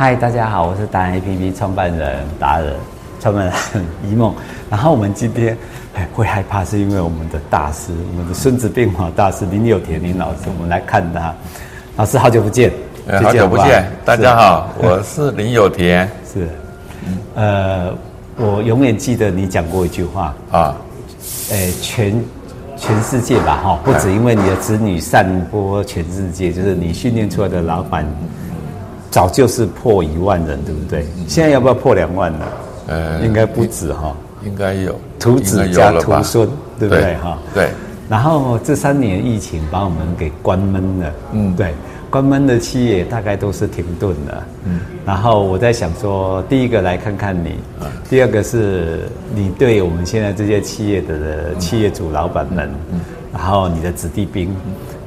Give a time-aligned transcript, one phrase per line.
[0.00, 2.72] 嗨，大家好，我是达人 APP 创办人达人，
[3.18, 4.32] 创办人一梦。
[4.70, 5.58] 然后我们今天
[6.14, 11.34] 会害怕，是因为我们的大师，我们的孙子兵法大师林有田林老师，我们来看他。
[11.96, 12.70] 老师好久不见，
[13.24, 16.08] 好久不见，大家好，我是林有田。
[16.32, 16.48] 是，
[17.34, 17.92] 呃，
[18.36, 20.76] 我永远记得你讲过一句话啊，
[21.50, 22.14] 诶，全
[22.76, 28.06] 全世界吧，哈，不止因为你的子女散播全世界，就是你训练出来的老板。
[29.18, 31.04] 早就是破一万人，对不对？
[31.26, 32.44] 现在要不要破两万呢？
[32.86, 36.48] 呃，应该不止哈，应该有徒子加徒孙，
[36.78, 37.36] 对不对哈？
[37.52, 37.68] 对。
[38.08, 41.74] 然后这三年疫情把我们给关闷了，嗯，对，
[42.08, 44.82] 关闷的企业大概都是停顿了，嗯。
[45.04, 47.56] 然后我在想说，第一个来看看你，
[48.08, 49.00] 第二个是
[49.34, 52.70] 你对我们现在这些企业的企业主老板们，
[53.32, 54.54] 然后你的子弟兵。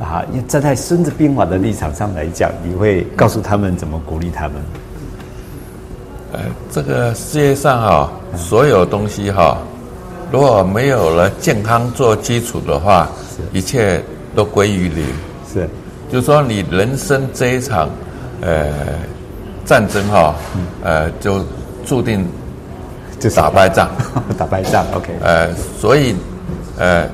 [0.00, 4.54] 啊，因为站在《孙子兵法》的立场上来讲，你会告诉他们怎么鼓励他们？
[6.32, 6.40] 呃，
[6.70, 9.56] 这个世界上哈，所有东西哈，
[10.32, 13.08] 如果没有了健康做基础的话，
[13.52, 14.02] 一切
[14.34, 15.06] 都归于零。
[15.52, 15.68] 是，
[16.10, 17.88] 就是说你人生这一场
[18.40, 18.72] 呃
[19.64, 20.34] 战争哈，
[20.82, 21.40] 呃，就
[21.86, 22.26] 注定
[23.20, 23.88] 就打败仗，
[24.36, 24.84] 打败仗。
[24.92, 25.14] OK。
[25.22, 26.16] 呃，所以
[26.76, 27.08] 呃。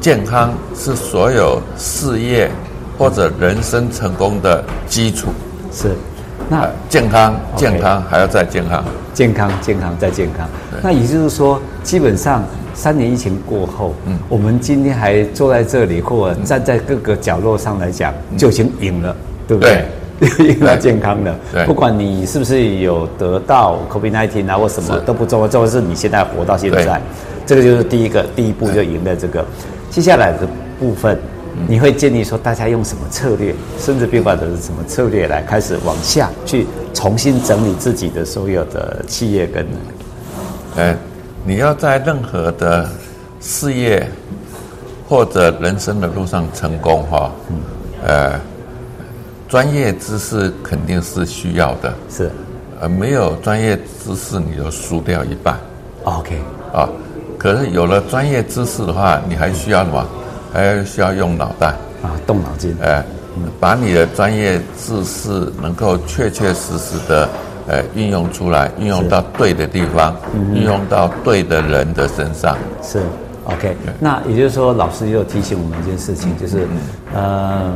[0.00, 2.50] 健康是所有事业
[2.96, 5.28] 或者人生成功的基础。
[5.72, 5.90] 是，
[6.48, 10.48] 那健康，健康还要再健康，健康，健康再健康。
[10.82, 12.42] 那也就是说，基本上
[12.74, 19.14] 三年疫情过后，嗯，我们今天还坐在这里，或者站在各个角落上来讲，就已经赢了，
[19.46, 19.84] 对不对？
[20.38, 21.34] 赢了健康的。
[21.64, 27.00] 不管你是不是有得到 COVID-19 啊或什么都不重要，重要是你现在活到现在，
[27.46, 29.44] 这个就是第一个第一步就赢了这个。
[29.90, 31.18] 接下来的部分，
[31.66, 33.52] 你会建议说大家用什么策略？
[33.76, 39.66] 孙子兵法的是什么策略来开始往下去重新整理自己的所有的企业跟？
[40.76, 40.96] 呃，
[41.44, 42.88] 你要在任何的
[43.40, 44.08] 事业
[45.08, 47.32] 或者人生的路上成功哈，
[48.06, 48.40] 呃，
[49.48, 51.92] 专业知识肯定是需要的。
[52.08, 52.30] 是，
[52.80, 55.58] 呃，没有专业知识你就输掉一半。
[56.04, 56.38] OK
[56.72, 56.88] 啊。
[57.40, 60.06] 可是有了专业知识的话，你还需要什么？
[60.52, 61.68] 还需要用脑袋
[62.02, 62.76] 啊，动脑筋。
[62.82, 63.02] 哎，
[63.58, 67.26] 把你的专业知识能够确确实实的
[67.66, 70.14] 呃运用出来，运用到对的地方，
[70.52, 72.58] 运用到对的人的身上。
[72.82, 73.00] 是
[73.44, 73.74] ，OK。
[73.98, 76.68] 那也就是说，老师又提醒我们一件事情，就是
[77.14, 77.72] 呃，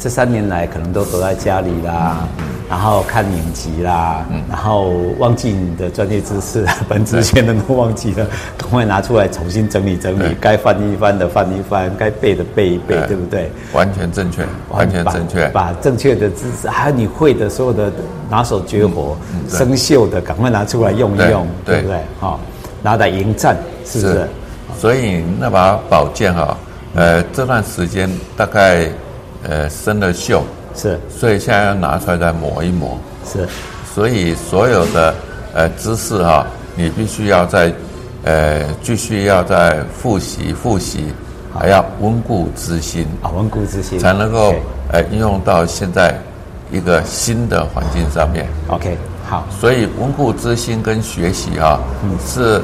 [0.00, 2.26] 这三年来可能都躲在家里啦。
[2.68, 8.26] 然后看影集啦，嗯、然后忘记你的专业知识， 本职全能都忘记了，
[8.56, 13.50] 赶快拿出来重新整理整理，对该翻一翻的翻一翻，该背的背一背，对，对不对？
[13.72, 15.46] 完全正确，完全正确。
[15.48, 17.92] 把，把正确的知识，还有你会的所有的
[18.30, 21.98] 拿手绝活、嗯、生锈的，赶快拿出来用一用，对，不对？
[22.18, 22.40] 好，
[22.82, 24.14] 拿来迎战，是不是？
[24.14, 24.28] 是，
[24.78, 26.56] 所以那把宝剑哈，
[26.94, 28.88] 呃，这段时间大概
[29.42, 30.40] 呃生了锈。
[30.76, 32.98] 是，所以现在要拿出来再磨一磨。
[33.24, 33.48] 是，
[33.94, 35.14] 所以所有的
[35.54, 36.46] 呃知识哈，
[36.76, 37.72] 你必须要在
[38.24, 41.12] 呃继续要再复习复习，
[41.56, 44.56] 还要温故知新啊，温故知新才能够 Okay.
[44.90, 46.14] 呃应用到现在
[46.70, 48.46] 一个新的环境上面。
[48.68, 48.98] OK，
[49.28, 49.46] 好。
[49.60, 52.60] 所以温故知新跟学习哈，嗯，是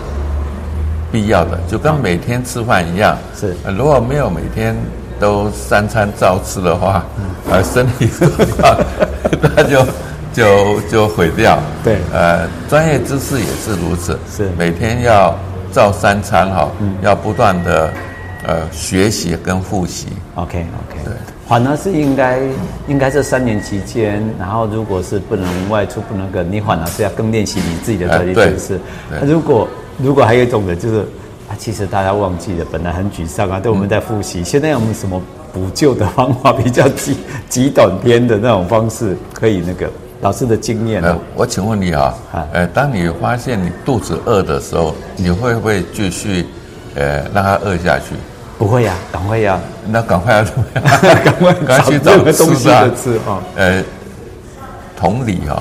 [1.13, 3.17] 必要的，就跟每天吃饭一样。
[3.35, 4.77] 是，如果没有每天。
[5.21, 7.05] 都三餐照吃的话，
[7.51, 8.09] 呃，身体
[9.55, 9.87] 那就
[10.33, 11.59] 就就毁掉。
[11.85, 15.37] 对，呃，专业知识也是如此，是每天要
[15.71, 17.93] 照三餐哈，嗯、要不断的
[18.47, 20.07] 呃学习跟复习。
[20.37, 21.13] OK OK，对，
[21.47, 22.39] 反而是应该
[22.89, 28.81] 应该这三年期间，然后如果是不能外出，不能跟，你反而是要更练习你自己的专业知识。
[29.11, 31.05] 呃、如果如果还有一种的就是。
[31.51, 34.41] 啊，其实大家忘记了，本来很沮丧啊，对我们在复习。
[34.41, 35.21] 嗯、现在有没有什么
[35.53, 36.53] 补救的方法？
[36.53, 37.17] 比较极
[37.49, 39.91] 极短篇的那种方式，可以那个
[40.21, 41.19] 老师的经验呢、呃？
[41.35, 42.15] 我请问你啊，
[42.53, 46.47] 呃，当你发现你肚子饿的时候，你会不会继续
[46.95, 48.15] 呃让它饿下去？
[48.57, 50.85] 不会呀、啊，赶快呀、啊，那赶快要怎么样？
[51.25, 53.43] 赶 快赶快去找个东西的吃啊！
[53.57, 53.83] 呃，
[54.97, 55.61] 同理哈、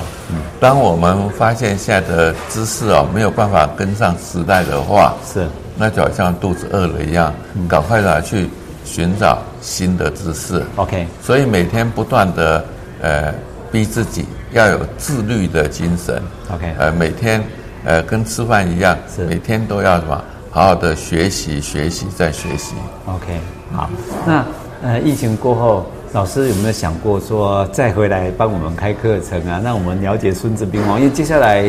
[0.59, 5.47] 当我们发现现在的知识啊没有办法跟上时代的话，是。
[5.79, 7.33] 那就好像肚子饿了一样，
[7.69, 8.49] 赶快的去
[8.83, 10.61] 寻找新的知识。
[10.75, 12.65] OK，所以每天不断的
[13.01, 13.33] 呃
[13.71, 16.21] 逼自己要有自律的精神。
[16.53, 17.41] OK，呃每天
[17.85, 20.21] 呃跟吃饭一样，是每天都要什么
[20.51, 22.75] 好好的学习学习再学习。
[23.05, 23.39] OK，
[23.73, 23.89] 好，
[24.27, 24.45] 那
[24.81, 29.61] 呃疫情过后，老师有没有想过说再回来帮我们开课程啊？
[29.63, 31.63] 让我们了解《孙子兵王》，因为接下来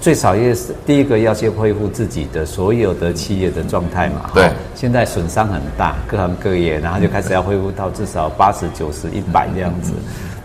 [0.00, 4.30] 最少也是第一个要先恢复自己的所有的企业的状态嘛。
[4.34, 9.92] 对，现在损伤很大，各行各业，然后就开始要恢复到至少八十九十一百这样子。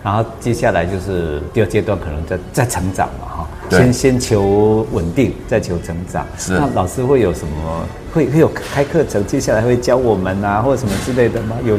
[0.02, 6.26] 然后接下来就是第二阶段，可能在在成长嘛，哈，先先求稳定，再求成长。
[6.36, 6.52] 是。
[6.52, 7.86] 那老师会有什么？
[8.12, 11.56] 会会有开课程，接下来会教我们啊，或者什么之类的吗？
[11.64, 11.78] 有，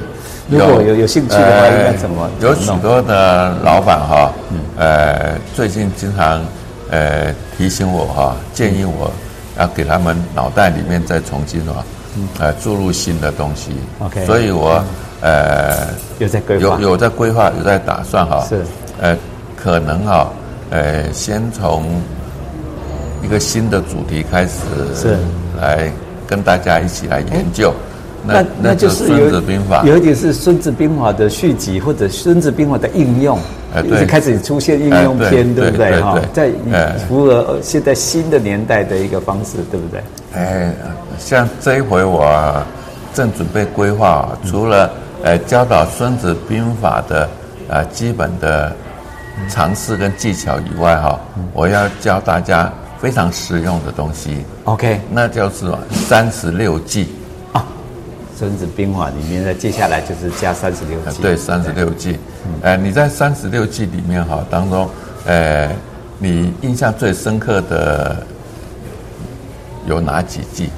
[0.49, 2.27] 如果有有兴趣的话，呃、应该怎么？
[2.41, 6.43] 有许多的老板哈，嗯，呃，最近经常
[6.89, 9.11] 呃提醒我哈，建议我
[9.57, 11.83] 要给他们脑袋里面再重新啊，
[12.39, 13.71] 呃注入新的东西。
[13.99, 14.25] OK。
[14.25, 14.83] 所以我。
[15.21, 15.87] 呃，
[16.19, 18.45] 有在规划，有有在规划，有在打算哈。
[18.47, 18.63] 是，
[19.01, 19.17] 呃，
[19.55, 20.29] 可能哈，
[20.69, 21.99] 呃，先从
[23.23, 24.59] 一个新的主题开始，
[24.93, 25.17] 是
[25.59, 25.89] 来
[26.27, 27.73] 跟大家一起来研究。
[28.27, 33.37] 那那就是《孙子兵法》，有一点是《孙子兵法》的续集，或者《孙子兵法》的应用，
[33.73, 36.01] 呃，对，开始出现应用篇，对不对？
[36.01, 36.49] 哈，在
[37.07, 40.01] 符合现在新的年代的一个方式，对不对？
[40.33, 40.73] 哎，
[41.19, 42.63] 像这一回我
[43.13, 44.89] 正准备规划，除了
[45.23, 47.29] 呃，教导《孙子兵法》的
[47.67, 48.75] 呃基本的
[49.49, 51.19] 常识跟技巧以外，哈，
[51.53, 54.43] 我要教大家非常实用的东西。
[54.63, 57.03] OK，那就是三十六计。
[57.03, 57.07] 啊，
[58.37, 61.21] 《孙子兵法》里面的接下来就是加三十六计。
[61.21, 62.17] 对，三十六计。
[62.61, 64.89] 呃，你在三十六计里面哈当中，
[65.25, 65.71] 呃，
[66.19, 68.17] 你印象最深刻的
[69.87, 70.69] 有哪几计？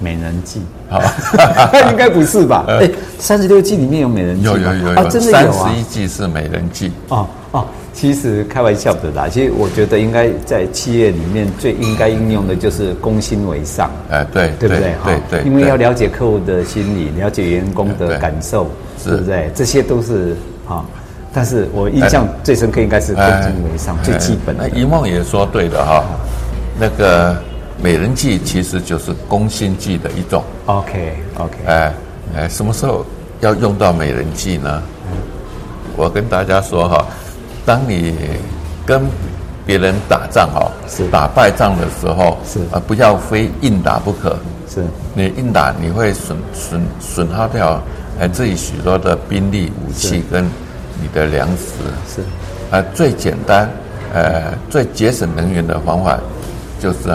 [0.00, 1.00] 美人计，好，
[1.90, 2.64] 应该不是吧？
[2.70, 5.52] 哎，三十六计里面有美人计，有有有有，真的有啊！
[5.52, 6.92] 三十一计是美人计。
[7.08, 7.66] 哦哦，
[7.98, 9.28] 其实开玩笑的啦。
[9.28, 13.90] 其实我觉得应该在企业里面最应该应用的就是攻心为上。
[14.08, 14.94] 哎，对，对不对？
[15.04, 18.70] 对对，因为要了解客户的心理，了解员工的感受，
[19.04, 19.50] 对不对？
[19.52, 20.84] 这些都是哈。
[21.32, 24.68] 但是我印象最深刻应该是攻心为上，最基本的。
[24.70, 26.04] 那一梦也说对的哈，
[26.78, 27.36] 那个。
[27.80, 30.42] 美人计其实就是攻心计的一种。
[30.66, 31.54] OK OK。
[31.64, 31.94] 哎
[32.36, 33.06] 哎，什么时候
[33.38, 34.82] 要用到美人计呢？
[35.96, 37.06] 我跟大家说哈，
[37.68, 38.14] 当你
[38.86, 39.02] 跟
[39.66, 41.06] 别人打仗哦，是。
[41.08, 42.60] 打败仗的时候，是。
[42.72, 44.38] 啊，不要非硬打不可。
[44.66, 44.82] 是，
[45.12, 47.78] 你硬打你会损损损耗掉
[48.18, 50.42] 哎自己许多的兵力、武器跟
[50.98, 51.74] 你的粮食。
[52.08, 52.22] 是，
[52.74, 53.68] 啊，最简单
[54.14, 56.18] 呃最节省能源的方法
[56.80, 57.14] 就是。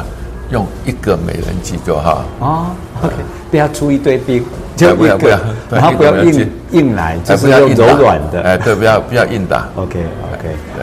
[0.51, 2.23] 用一个美人计就好。
[2.39, 2.67] 哦
[3.01, 3.15] ，OK，
[3.49, 4.43] 不要出一堆兵，
[4.75, 5.39] 就不要不要，
[5.71, 10.05] 然后不要硬硬来，就是要柔软的，哎，对，不要不要硬打，OK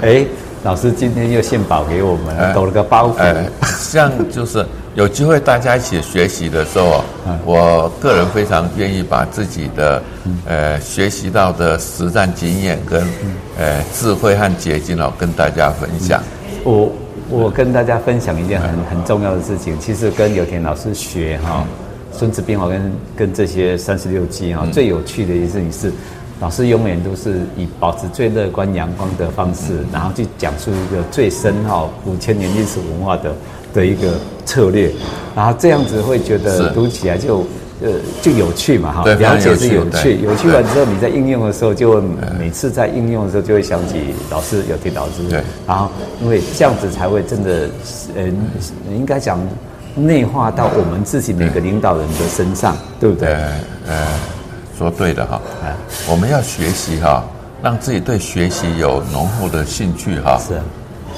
[0.03, 0.25] 哎，
[0.62, 3.47] 老师今天又献宝给我们，抖了个包袱，哎，
[3.79, 4.65] 像就是
[4.95, 7.03] 有机会大家一起学习的时候，
[7.45, 10.03] 我个人非常愿意把自己的
[10.47, 13.03] 呃学习到的实战经验跟
[13.59, 16.23] 呃智慧和结晶哦跟大家分享，
[16.65, 16.91] 我。
[17.33, 21.65] 我跟大家分享一件很很重要的事情，其实跟有田老师学哈，
[22.19, 25.93] 《孙子兵法》跟跟这些三十六计哈，最有趣的一件事情是，
[26.41, 33.33] 老师永远都是以保持最乐观阳光的方式，然后去讲述一个最深奥五千年历史文化的
[33.75, 34.15] 的一个
[34.45, 34.91] 策略，
[35.37, 37.45] 然后这样子会觉得读起来就。
[37.83, 37.89] 呃，
[38.21, 42.03] 就有趣嘛，哈，了解是有趣，有趣完之后，你在应用的时候，就会
[42.39, 45.89] 每次在应用的时候，就会想起老师，有听老师，对，然后
[46.21, 47.71] 因为这样子才会真的，
[48.14, 48.25] 呃，
[48.91, 49.41] 应该讲
[49.95, 53.31] 内化到我们自己每个领导人的身上，对不对？
[53.88, 54.07] 呃，
[54.81, 55.39] 说对的哈，
[56.09, 57.23] 我们要学习哈，
[57.63, 60.59] 让自己对学习有浓厚的兴趣哈，是，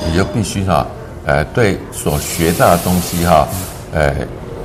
[0.04, 0.85] 你就必须哈，
[1.26, 3.47] 呃，对所学到的东西哈，
[3.92, 4.12] 呃，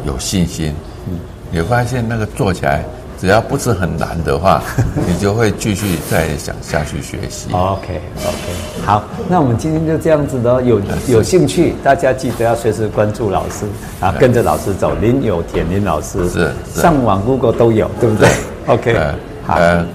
[0.03, 0.73] 有信心。
[1.07, 1.19] 嗯。
[1.51, 2.83] 你发现那个做起来，
[3.21, 4.63] 只要不是很难的话，
[5.07, 7.53] 你就会继续再想下去学习。
[7.53, 13.67] OK OK，好，那我们今天就这样子的，有有兴趣，大家记得要随时关注老师
[14.01, 14.95] 啊，跟着老师走。
[14.99, 18.27] 林有田林老师是上网 Google 都有，对不对
[18.67, 18.95] ？OK，
[19.47, 19.85] 呃。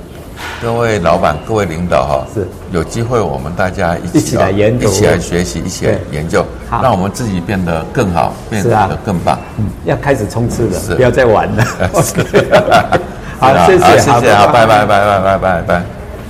[0.60, 6.44] 各位老板、各位领导哈，是有机会我们大家一起，一起来研究、一起来学习、一起来研究，
[6.82, 9.38] 让我们自己变得更好，变得更棒。
[9.58, 11.64] 嗯，要开始冲刺了，不要再玩了。
[13.38, 16.01] 好，谢谢，谢谢，好，拜拜，拜拜，拜拜，拜。